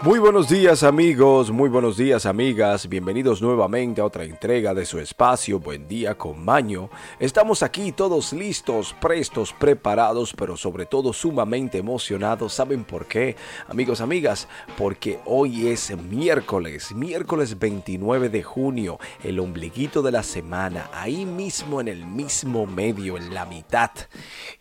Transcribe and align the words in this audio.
Muy 0.00 0.20
buenos 0.20 0.48
días 0.48 0.84
amigos, 0.84 1.50
muy 1.50 1.68
buenos 1.68 1.96
días 1.96 2.24
amigas, 2.24 2.88
bienvenidos 2.88 3.42
nuevamente 3.42 4.00
a 4.00 4.04
otra 4.04 4.22
entrega 4.22 4.72
de 4.72 4.86
su 4.86 5.00
espacio 5.00 5.58
Buen 5.58 5.88
día 5.88 6.16
con 6.16 6.44
Maño. 6.44 6.88
Estamos 7.18 7.64
aquí 7.64 7.90
todos 7.90 8.32
listos, 8.32 8.94
prestos, 9.00 9.52
preparados, 9.52 10.34
pero 10.34 10.56
sobre 10.56 10.86
todo 10.86 11.12
sumamente 11.12 11.78
emocionados. 11.78 12.52
¿Saben 12.52 12.84
por 12.84 13.06
qué? 13.06 13.34
Amigos, 13.66 14.00
amigas, 14.00 14.46
porque 14.76 15.18
hoy 15.24 15.66
es 15.66 15.96
miércoles, 15.96 16.94
miércoles 16.94 17.58
29 17.58 18.28
de 18.28 18.44
junio, 18.44 19.00
el 19.24 19.40
ombliguito 19.40 20.00
de 20.02 20.12
la 20.12 20.22
semana, 20.22 20.88
ahí 20.92 21.26
mismo 21.26 21.80
en 21.80 21.88
el 21.88 22.06
mismo 22.06 22.66
medio, 22.66 23.16
en 23.16 23.34
la 23.34 23.46
mitad. 23.46 23.90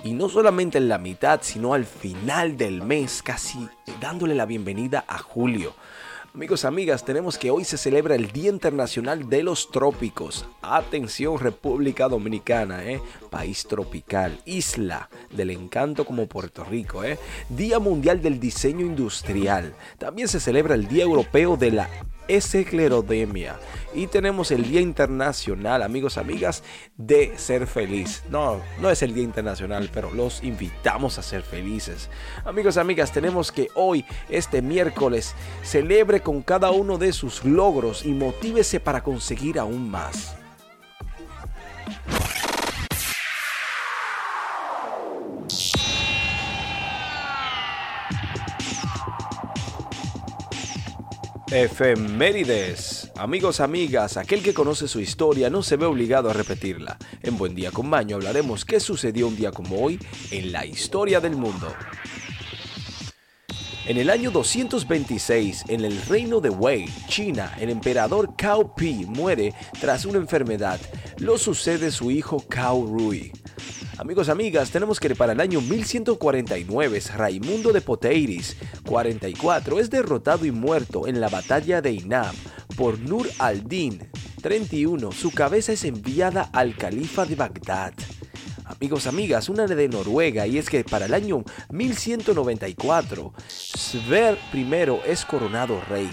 Y 0.03 0.13
no 0.13 0.29
solamente 0.29 0.79
en 0.79 0.89
la 0.89 0.97
mitad, 0.97 1.41
sino 1.43 1.75
al 1.75 1.85
final 1.85 2.57
del 2.57 2.81
mes, 2.81 3.21
casi 3.21 3.69
dándole 4.01 4.33
la 4.33 4.45
bienvenida 4.45 5.05
a 5.07 5.26
julio. 5.27 5.73
Amigos, 6.33 6.65
amigas, 6.65 7.03
tenemos 7.03 7.37
que 7.37 7.49
hoy 7.49 7.63
se 7.63 7.77
celebra 7.77 8.13
el 8.13 8.31
Día 8.31 8.49
Internacional 8.49 9.27
de 9.27 9.41
los 9.41 9.71
Trópicos. 9.71 10.45
Atención 10.61 11.39
República 11.39 12.07
Dominicana, 12.07 12.83
¿eh? 12.83 13.01
país 13.31 13.65
tropical, 13.67 14.39
isla 14.45 15.09
del 15.31 15.49
encanto 15.49 16.05
como 16.05 16.27
Puerto 16.27 16.63
Rico. 16.63 17.03
¿eh? 17.03 17.17
Día 17.49 17.79
Mundial 17.79 18.21
del 18.21 18.39
Diseño 18.39 18.85
Industrial. 18.85 19.73
También 19.97 20.27
se 20.27 20.39
celebra 20.39 20.75
el 20.75 20.87
Día 20.87 21.05
Europeo 21.05 21.57
de 21.57 21.71
la 21.71 21.89
esclerodemia. 22.27 23.59
Y 23.93 24.07
tenemos 24.07 24.51
el 24.51 24.63
Día 24.63 24.81
Internacional, 24.81 25.81
amigos, 25.81 26.17
amigas, 26.17 26.63
de 26.97 27.37
ser 27.37 27.67
feliz. 27.67 28.23
No, 28.29 28.61
no 28.79 28.89
es 28.89 29.01
el 29.01 29.13
Día 29.13 29.23
Internacional, 29.23 29.89
pero 29.93 30.11
los 30.11 30.43
invitamos 30.43 31.17
a 31.17 31.23
ser 31.23 31.41
felices. 31.41 32.09
Amigos, 32.45 32.77
amigas, 32.77 33.11
tenemos 33.11 33.51
que 33.51 33.69
hoy, 33.73 34.05
este 34.29 34.61
miércoles, 34.61 35.35
celebre 35.63 36.21
con 36.21 36.41
cada 36.41 36.71
uno 36.71 36.97
de 36.97 37.11
sus 37.11 37.43
logros 37.43 38.05
y 38.05 38.13
motívese 38.13 38.79
para 38.79 39.03
conseguir 39.03 39.59
aún 39.59 39.89
más. 39.89 40.36
Efemérides. 51.51 53.09
Amigos, 53.15 53.61
amigas, 53.61 54.17
aquel 54.17 54.43
que 54.43 54.53
conoce 54.53 54.89
su 54.89 54.99
historia 54.99 55.49
no 55.49 55.63
se 55.63 55.77
ve 55.77 55.85
obligado 55.85 56.29
a 56.29 56.33
repetirla. 56.33 56.97
En 57.23 57.37
Buen 57.37 57.55
Día 57.55 57.71
con 57.71 57.87
Maño 57.87 58.17
hablaremos 58.17 58.65
qué 58.65 58.81
sucedió 58.81 59.29
un 59.29 59.37
día 59.37 59.51
como 59.51 59.81
hoy 59.81 59.97
en 60.31 60.51
la 60.51 60.65
historia 60.65 61.21
del 61.21 61.37
mundo. 61.37 61.73
En 63.85 63.95
el 63.95 64.09
año 64.09 64.29
226, 64.31 65.65
en 65.69 65.85
el 65.85 66.01
reino 66.01 66.41
de 66.41 66.49
Wei, 66.49 66.89
China, 67.07 67.55
el 67.57 67.69
emperador 67.69 68.35
Cao 68.35 68.75
Pi 68.75 69.05
muere 69.07 69.53
tras 69.79 70.03
una 70.03 70.17
enfermedad. 70.17 70.81
Lo 71.19 71.37
sucede 71.37 71.91
su 71.91 72.11
hijo 72.11 72.43
Cao 72.49 72.85
Rui. 72.85 73.31
Amigos, 73.99 74.29
amigas, 74.29 74.69
tenemos 74.69 74.99
que 74.99 75.15
para 75.15 75.33
el 75.33 75.41
año 75.41 75.59
1149 75.59 77.01
Raimundo 77.15 77.73
de 77.73 77.81
Poteiris, 77.81 78.55
44, 78.85 79.79
es 79.79 79.89
derrotado 79.89 80.45
y 80.45 80.51
muerto 80.51 81.07
en 81.07 81.19
la 81.19 81.29
batalla 81.29 81.81
de 81.81 81.93
Inab 81.93 82.35
por 82.75 82.99
Nur 82.99 83.27
al-Din, 83.39 84.07
31. 84.43 85.11
Su 85.11 85.31
cabeza 85.31 85.71
es 85.71 85.83
enviada 85.83 86.47
al 86.53 86.77
califa 86.77 87.25
de 87.25 87.35
Bagdad. 87.35 87.93
Amigos, 88.65 89.07
amigas, 89.07 89.49
una 89.49 89.65
de 89.65 89.87
Noruega 89.87 90.45
y 90.45 90.59
es 90.59 90.69
que 90.69 90.83
para 90.83 91.07
el 91.07 91.15
año 91.15 91.43
1194 91.71 93.33
Sver 93.47 94.37
I 94.53 94.67
es 95.07 95.25
coronado 95.25 95.81
rey. 95.89 96.09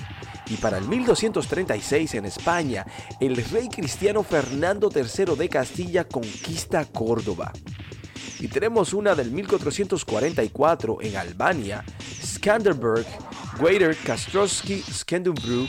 Y 0.47 0.57
para 0.57 0.79
el 0.79 0.89
1236 0.89 2.15
en 2.15 2.25
España, 2.25 2.87
el 3.21 3.37
rey 3.37 3.69
cristiano 3.69 4.23
Fernando 4.23 4.91
III 4.95 5.37
de 5.37 5.49
Castilla 5.49 6.05
conquista 6.05 6.85
Córdoba. 6.87 7.53
Y 8.45 8.49
tenemos 8.49 8.93
una 8.93 9.15
del 9.15 9.31
1444 9.31 10.99
en 11.01 11.17
Albania, 11.17 11.83
Skanderberg, 12.23 13.07
Waiter 13.59 13.97
Kastrowski 13.97 14.83
Skanderbeg 14.83 15.67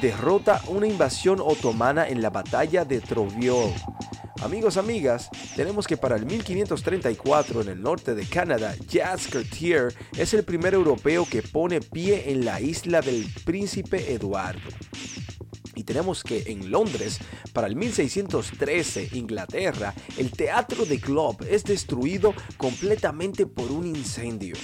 derrota 0.00 0.62
una 0.68 0.86
invasión 0.86 1.40
otomana 1.42 2.08
en 2.08 2.22
la 2.22 2.30
batalla 2.30 2.86
de 2.86 3.02
Troviol. 3.02 3.70
Amigos, 4.42 4.78
amigas, 4.78 5.28
tenemos 5.56 5.86
que 5.86 5.98
para 5.98 6.16
el 6.16 6.24
1534 6.24 7.60
en 7.60 7.68
el 7.68 7.82
norte 7.82 8.14
de 8.14 8.24
Canadá, 8.24 8.74
Jacques 8.88 9.28
Cartier 9.28 9.94
es 10.16 10.32
el 10.32 10.42
primer 10.42 10.72
europeo 10.72 11.26
que 11.30 11.42
pone 11.42 11.82
pie 11.82 12.30
en 12.32 12.46
la 12.46 12.62
isla 12.62 13.02
del 13.02 13.26
Príncipe 13.44 14.14
Eduardo. 14.14 14.70
Tenemos 15.86 16.22
que 16.22 16.42
en 16.46 16.70
Londres, 16.70 17.18
para 17.52 17.68
el 17.68 17.76
1613, 17.76 19.10
Inglaterra, 19.12 19.94
el 20.18 20.30
Teatro 20.32 20.84
de 20.84 20.98
Globe 20.98 21.46
es 21.48 21.64
destruido 21.64 22.34
completamente 22.58 23.46
por 23.46 23.70
un 23.70 23.86
incendio. 23.86 24.56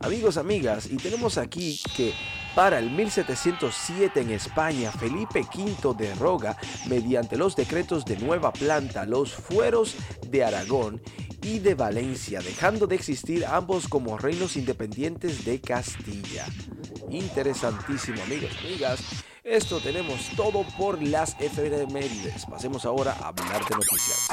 Amigos, 0.00 0.36
amigas, 0.36 0.86
y 0.86 0.96
tenemos 0.96 1.38
aquí 1.38 1.80
que 1.96 2.14
para 2.54 2.78
el 2.78 2.90
1707 2.90 4.20
en 4.20 4.30
España, 4.30 4.92
Felipe 4.92 5.40
V 5.40 5.94
derroga 5.98 6.56
mediante 6.88 7.36
los 7.36 7.56
decretos 7.56 8.04
de 8.04 8.16
nueva 8.16 8.52
planta 8.52 9.04
los 9.04 9.32
fueros 9.32 9.96
de 10.28 10.44
Aragón 10.44 11.02
y 11.42 11.58
de 11.58 11.74
Valencia, 11.74 12.40
dejando 12.40 12.86
de 12.86 12.94
existir 12.94 13.44
ambos 13.44 13.88
como 13.88 14.18
reinos 14.18 14.56
independientes 14.56 15.44
de 15.44 15.60
Castilla. 15.60 16.46
Interesantísimo, 17.10 18.22
amigos, 18.22 18.50
amigas. 18.64 19.00
Esto 19.48 19.80
tenemos 19.80 20.28
todo 20.36 20.62
por 20.76 21.02
las 21.02 21.34
efemérides. 21.40 22.44
Pasemos 22.44 22.84
ahora 22.84 23.16
a 23.18 23.28
hablar 23.28 23.64
de 23.64 23.76
noticias. 23.76 24.28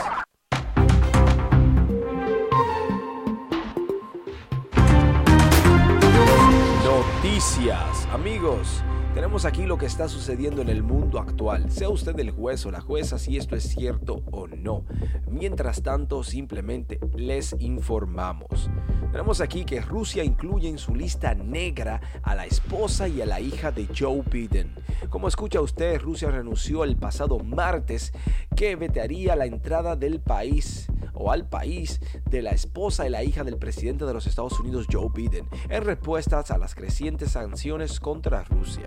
Noticias, 6.84 8.06
amigos. 8.12 8.84
Tenemos 9.16 9.46
aquí 9.46 9.66
lo 9.66 9.78
que 9.78 9.86
está 9.86 10.09
sucediendo 10.09 10.62
en 10.62 10.68
el 10.68 10.84
mundo 10.84 11.20
actual, 11.20 11.72
sea 11.72 11.88
usted 11.88 12.20
el 12.20 12.31
juez 12.31 12.66
o 12.66 12.72
la 12.72 12.81
jueza 12.81 13.18
si 13.18 13.38
esto 13.38 13.56
es 13.56 13.64
cierto 13.64 14.24
o 14.30 14.46
no. 14.46 14.84
Mientras 15.31 15.81
tanto, 15.81 16.22
simplemente 16.22 17.00
les 17.16 17.56
informamos. 17.59 18.70
Tenemos 19.14 19.40
aquí 19.40 19.64
que 19.64 19.80
Rusia 19.80 20.25
incluye 20.25 20.68
en 20.68 20.78
su 20.78 20.94
lista 20.94 21.34
negra 21.34 22.02
a 22.24 22.36
la 22.36 22.46
esposa 22.46 23.08
y 23.08 23.22
a 23.22 23.25
la 23.25 23.40
hija 23.40 23.72
de 23.72 23.88
Joe 23.98 24.22
Biden. 24.30 24.75
Como 25.09 25.30
escucha 25.30 25.62
usted, 25.62 26.02
Rusia 26.02 26.30
renunció 26.30 26.84
el 26.84 26.98
pasado 26.98 27.40
martes 27.40 28.12
que 28.56 28.76
vetearía 28.76 29.36
la 29.36 29.46
entrada 29.46 29.96
del 29.96 30.20
país 30.20 30.88
o 31.14 31.32
al 31.32 31.48
país 31.48 32.00
de 32.30 32.42
la 32.42 32.52
esposa 32.52 33.06
y 33.06 33.10
la 33.10 33.24
hija 33.24 33.44
del 33.44 33.58
presidente 33.58 34.06
de 34.06 34.14
los 34.14 34.28
Estados 34.28 34.60
Unidos, 34.60 34.88
Joe 34.92 35.10
Biden, 35.14 35.48
en 35.70 35.84
respuestas 35.84 36.52
a 36.52 36.58
las 36.58 36.76
crecientes 36.76 37.32
sanciones 37.32 38.00
contra 38.00 38.44
Rusia. 38.44 38.86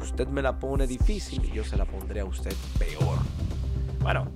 Usted 0.00 0.28
me 0.28 0.42
la 0.42 0.58
pone 0.58 0.86
difícil 0.86 1.44
y 1.44 1.52
yo 1.52 1.64
se 1.64 1.76
la 1.76 1.84
pondré 1.84 2.20
a 2.20 2.24
usted 2.24 2.54
peor. 2.78 3.18
Bueno, 4.00 4.28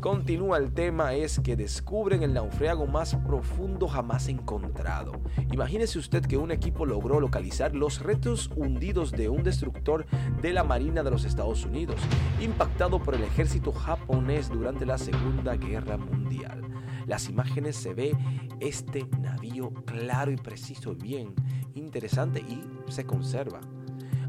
Continúa 0.00 0.58
el 0.58 0.72
tema 0.72 1.14
es 1.14 1.40
que 1.40 1.56
descubren 1.56 2.22
el 2.22 2.34
naufrago 2.34 2.86
más 2.86 3.16
profundo 3.16 3.88
jamás 3.88 4.28
encontrado. 4.28 5.12
Imagínese 5.52 5.98
usted 5.98 6.24
que 6.24 6.36
un 6.36 6.50
equipo 6.50 6.84
logró 6.84 7.18
localizar 7.18 7.74
los 7.74 8.00
restos 8.00 8.50
hundidos 8.54 9.10
de 9.10 9.28
un 9.28 9.42
destructor 9.42 10.06
de 10.42 10.52
la 10.52 10.64
Marina 10.64 11.02
de 11.02 11.10
los 11.10 11.24
Estados 11.24 11.64
Unidos, 11.64 11.96
impactado 12.40 13.02
por 13.02 13.14
el 13.14 13.24
ejército 13.24 13.72
japonés 13.72 14.50
durante 14.50 14.84
la 14.84 14.98
Segunda 14.98 15.56
Guerra 15.56 15.96
Mundial. 15.96 16.62
Las 17.06 17.28
imágenes 17.28 17.76
se 17.76 17.94
ve 17.94 18.16
este 18.60 19.06
navío 19.20 19.70
claro 19.86 20.30
y 20.30 20.36
preciso, 20.36 20.94
bien 20.94 21.34
interesante 21.74 22.40
y 22.40 22.62
se 22.90 23.04
conserva. 23.06 23.60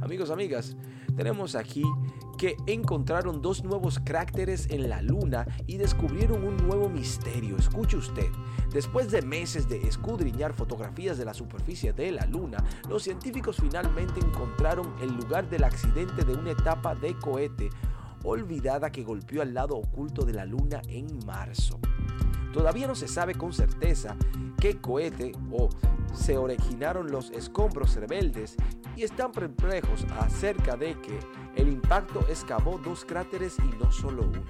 Amigos, 0.02 0.30
amigas, 0.30 0.78
tenemos 1.16 1.56
aquí 1.56 1.84
que 2.38 2.56
encontraron 2.68 3.42
dos 3.42 3.64
nuevos 3.64 4.00
cráteres 4.04 4.68
en 4.70 4.90
la 4.90 5.02
Luna 5.02 5.48
y 5.66 5.78
descubrieron 5.78 6.44
un 6.44 6.56
nuevo 6.58 6.88
misterio. 6.88 7.58
Escuche 7.58 7.98
usted, 7.98 8.30
después 8.72 9.10
de 9.12 9.22
meses 9.24 9.68
de 9.68 9.82
escudriñar 9.88 10.54
fotografías 10.54 11.18
de 11.18 11.26
la 11.26 11.34
superficie 11.34 11.94
de 11.94 12.12
la 12.12 12.26
Luna, 12.28 12.64
los 12.88 13.04
científicos 13.04 13.58
finalmente 13.60 14.20
encontraron 14.20 14.94
el 15.02 15.16
lugar 15.16 15.50
del 15.50 15.64
accidente 15.64 16.24
de 16.24 16.34
una 16.34 16.52
etapa 16.52 16.96
de 16.96 17.16
cohete 17.16 17.70
olvidada 18.24 18.92
que 18.92 19.04
golpeó 19.04 19.42
al 19.42 19.54
lado 19.54 19.76
oculto 19.76 20.26
de 20.26 20.34
la 20.34 20.46
Luna 20.46 20.82
en 20.88 21.08
marzo. 21.26 21.80
Todavía 22.58 22.88
no 22.88 22.96
se 22.96 23.08
sabe 23.08 23.36
con 23.36 23.54
certeza 23.54 24.16
qué 24.60 24.82
cohete 24.82 25.32
o 25.52 25.70
se 26.12 26.40
originaron 26.40 27.12
los 27.12 27.30
escombros 27.30 27.96
rebeldes 27.98 28.56
y 28.96 29.04
están 29.04 29.32
perplejos 29.32 30.08
acerca 30.20 30.76
de 30.76 31.00
que 31.00 31.20
el 31.56 31.68
impacto 31.68 32.26
excavó 32.28 32.80
dos 32.80 33.06
cráteres 33.06 33.58
y 33.60 33.78
no 33.78 33.92
solo 33.92 34.24
uno. 34.24 34.42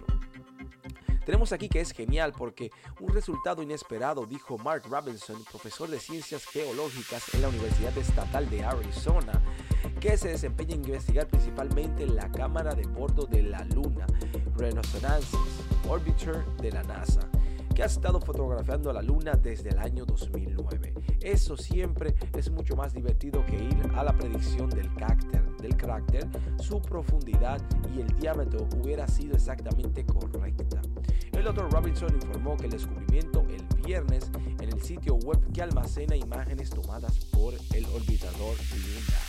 Tenemos 1.26 1.52
aquí 1.52 1.68
que 1.68 1.82
es 1.82 1.92
genial 1.92 2.32
porque 2.32 2.72
un 3.02 3.10
resultado 3.10 3.62
inesperado, 3.62 4.26
dijo 4.26 4.58
Mark 4.58 4.84
Robinson, 4.90 5.44
profesor 5.44 5.90
de 5.90 6.00
ciencias 6.00 6.46
geológicas 6.46 7.34
en 7.34 7.42
la 7.42 7.50
Universidad 7.50 7.98
Estatal 7.98 8.50
de 8.50 8.64
Arizona, 8.64 9.34
que 10.00 10.16
se 10.16 10.30
desempeña 10.30 10.76
en 10.76 10.86
investigar 10.86 11.28
principalmente 11.28 12.08
la 12.08 12.32
cámara 12.32 12.74
de 12.74 12.88
bordo 12.88 13.26
de 13.26 13.44
la 13.44 13.66
Luna, 13.66 14.08
Renaissance 14.56 15.36
Orbiter 15.90 16.46
de 16.62 16.72
la 16.72 16.84
NASA 16.84 17.30
que 17.78 17.84
ha 17.84 17.86
estado 17.86 18.20
fotografiando 18.20 18.92
la 18.92 19.04
luna 19.04 19.34
desde 19.34 19.70
el 19.70 19.78
año 19.78 20.04
2009. 20.04 20.96
Eso 21.22 21.56
siempre 21.56 22.16
es 22.36 22.50
mucho 22.50 22.76
más 22.76 22.92
divertido 22.92 23.46
que 23.46 23.56
ir 23.56 23.92
a 23.94 24.04
la 24.04 24.18
predicción 24.18 24.68
del 24.72 24.90
del 25.62 25.78
carácter, 25.78 26.28
su 26.60 26.82
profundidad 26.82 27.62
y 27.96 28.02
el 28.02 28.08
diámetro 28.20 28.68
hubiera 28.82 29.08
sido 29.08 29.36
exactamente 29.36 30.04
correcta. 30.08 30.82
El 31.34 31.44
doctor 31.44 31.72
Robinson 31.72 32.16
informó 32.16 32.58
que 32.58 32.66
el 32.66 32.72
descubrimiento 32.72 33.46
el 33.48 33.64
viernes 33.84 34.32
en 34.60 34.70
el 34.70 34.82
sitio 34.82 35.14
web 35.14 35.40
que 35.54 35.62
almacena 35.62 36.16
imágenes 36.16 36.72
tomadas 36.72 37.26
por 37.26 37.54
el 37.76 37.86
orbitador 37.86 38.56
lunar. 38.74 39.27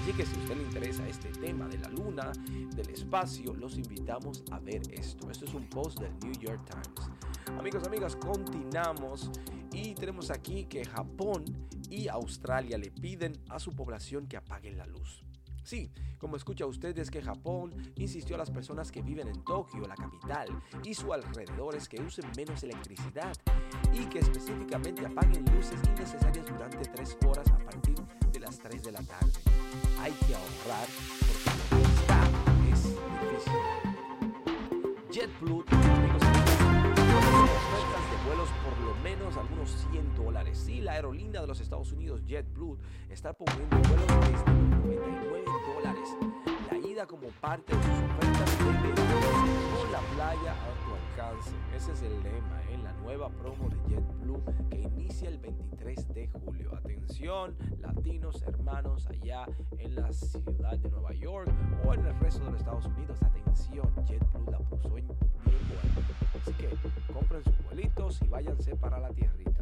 Así 0.00 0.14
que 0.14 0.24
si 0.24 0.34
a 0.34 0.38
usted 0.38 0.56
le 0.56 0.62
interesa 0.62 1.06
este 1.06 1.28
tema 1.28 1.68
de 1.68 1.76
la 1.76 1.90
luna, 1.90 2.32
del 2.74 2.88
espacio, 2.88 3.52
los 3.54 3.76
invitamos 3.76 4.42
a 4.50 4.58
ver 4.58 4.80
esto. 4.92 5.30
Esto 5.30 5.44
es 5.44 5.52
un 5.52 5.68
post 5.68 6.00
del 6.00 6.18
New 6.20 6.32
York 6.40 6.64
Times. 6.64 7.10
Amigos, 7.58 7.86
amigas, 7.86 8.16
continuamos 8.16 9.30
y 9.74 9.94
tenemos 9.94 10.30
aquí 10.30 10.64
que 10.64 10.86
Japón 10.86 11.44
y 11.90 12.08
Australia 12.08 12.78
le 12.78 12.90
piden 12.90 13.34
a 13.50 13.58
su 13.58 13.72
población 13.72 14.26
que 14.26 14.38
apaguen 14.38 14.78
la 14.78 14.86
luz. 14.86 15.22
Sí, 15.64 15.92
como 16.16 16.36
escucha 16.36 16.64
usted 16.64 16.98
es 16.98 17.10
que 17.10 17.20
Japón 17.20 17.74
insistió 17.96 18.36
a 18.36 18.38
las 18.38 18.50
personas 18.50 18.90
que 18.90 19.02
viven 19.02 19.28
en 19.28 19.44
Tokio, 19.44 19.86
la 19.86 19.96
capital, 19.96 20.48
y 20.82 20.94
sus 20.94 21.10
alrededores 21.10 21.90
que 21.90 22.00
usen 22.00 22.24
menos 22.38 22.62
electricidad 22.62 23.36
y 23.92 24.06
que 24.06 24.20
específicamente 24.20 25.04
apaguen 25.04 25.44
luces 25.54 25.78
innecesarias 25.86 26.46
durante 26.46 26.88
tres 26.88 27.18
horas 27.26 27.46
a 27.50 27.58
partir 27.58 27.96
de 28.32 28.40
las 28.40 28.58
3 28.58 28.82
de 28.82 28.92
la 28.92 29.02
tarde. 29.02 29.49
Hay 30.00 30.12
que 30.12 30.34
ahorrar 30.34 30.88
porque 31.20 31.50
lo 31.58 31.64
que 31.76 31.82
está 31.82 32.18
es 32.72 32.82
difícil. 32.84 33.52
JetBlue, 35.10 35.64
amigos, 35.68 36.22
ofertas 36.22 38.04
de 38.08 38.16
vuelos 38.26 38.48
por 38.64 38.74
lo 38.82 38.94
menos 39.02 39.36
algunos 39.36 39.68
100 39.90 40.14
dólares. 40.16 40.56
Sí, 40.56 40.80
la 40.80 40.92
aerolínea 40.92 41.42
de 41.42 41.46
los 41.46 41.60
Estados 41.60 41.92
Unidos, 41.92 42.22
JetBlue, 42.26 42.78
está 43.10 43.34
poniendo 43.34 43.76
vuelos 43.76 44.06
desde 44.06 44.52
99 44.52 45.44
dólares. 45.74 46.08
La 46.70 46.78
ida 46.78 47.06
como 47.06 47.28
parte 47.40 47.76
de 47.76 47.82
sus 47.82 47.92
ofertas 47.92 48.58
de 48.58 48.64
con 48.64 49.92
la 49.92 50.00
playa 50.14 50.52
a 50.52 50.72
tu 50.82 50.94
alcance. 50.94 51.50
Ese 51.76 51.92
es 51.92 52.02
el 52.02 52.22
lema 52.22 52.62
en 52.72 52.84
la 52.84 52.94
nueva 52.94 53.28
promo 53.28 53.68
de 53.68 53.76
JetBlue 53.94 54.42
inicia 55.00 55.28
el 55.28 55.38
23 55.38 56.08
de 56.14 56.28
julio. 56.28 56.74
Atención, 56.76 57.56
latinos, 57.80 58.42
hermanos 58.42 59.06
allá 59.06 59.46
en 59.78 59.94
la 59.94 60.12
ciudad 60.12 60.78
de 60.78 60.90
Nueva 60.90 61.14
York 61.14 61.50
o 61.84 61.94
en 61.94 62.04
el 62.04 62.18
resto 62.20 62.44
de 62.44 62.50
los 62.50 62.60
Estados 62.60 62.86
Unidos. 62.86 63.22
Atención, 63.22 63.88
JetBlue 64.04 64.50
la 64.50 64.58
puso 64.58 64.98
en 64.98 65.06
bien 65.06 65.18
buena. 65.46 65.96
Así 66.40 66.52
que 66.54 66.68
compren 67.12 67.42
sus 67.44 67.64
vuelitos 67.64 68.20
y 68.22 68.28
váyanse 68.28 68.76
para 68.76 68.98
la 68.98 69.10
tierrita. 69.10 69.60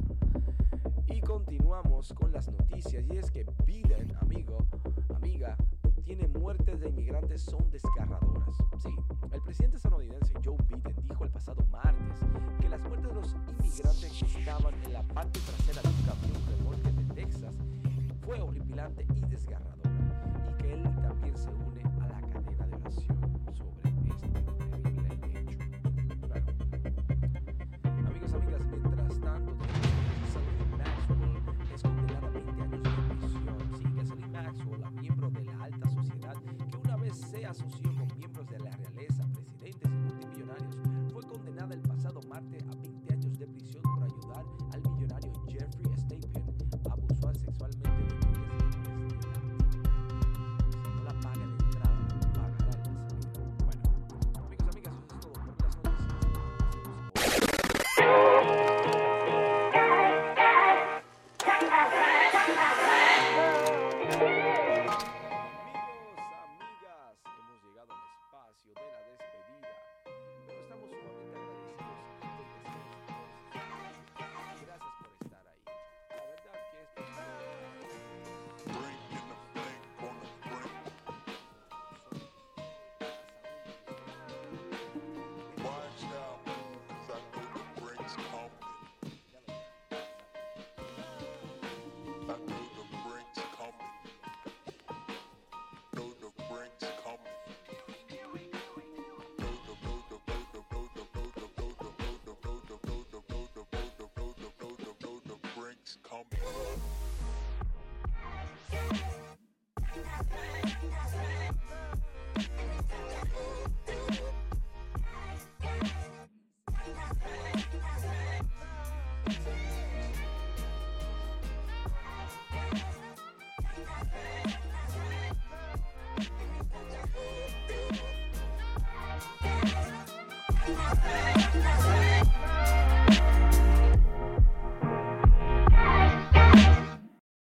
Y 1.07 1.21
continuamos 1.21 2.13
con 2.13 2.33
las 2.33 2.49
noticias 2.49 3.05
y 3.09 3.17
es 3.17 3.31
que 3.31 3.47
Biden, 3.65 4.17
amigo, 4.21 4.59
amiga, 5.15 5.57
tiene 6.03 6.29
muertes 6.29 6.81
de 6.81 6.89
inmigrantes 6.89 7.43
son 7.43 7.71
desgarradoras. 7.71 8.57
Sí, 8.79 8.95
el 9.33 9.43
presidente 9.43 9.77
estadounidense 9.77 10.33
Joe 10.45 10.57
Biden 10.69 10.95
dijo 11.03 11.25
el 11.25 11.31
pasado 11.31 11.65
martes 11.71 12.21
que 12.61 12.69
las 12.69 12.81
muertes 12.81 13.09
de 13.09 13.15
los 13.15 13.33
inmigrantes 13.33 14.13
que 14.13 14.39
estaban 14.39 14.75
en 14.85 14.93
la 14.93 15.03
parte 15.03 15.41
trasera 15.41 15.83
de 15.83 15.89
un 15.89 16.03
camión 16.05 16.43
remolque 16.49 16.93
de 16.93 17.15
Texas 17.15 17.55
fue 18.25 18.41
horripilante 18.41 19.07
y 19.15 19.21
desgarradora, 19.27 19.91
y 20.51 20.63
que 20.63 20.75
él 20.75 20.83
también 21.03 21.37
se 21.37 21.49
une 21.51 21.83
a 22.03 22.09
la 22.09 22.21
cadena 22.29 22.67
de 22.67 22.77
oración 22.77 23.19
sobre 23.55 23.88
asociación. 37.51 37.98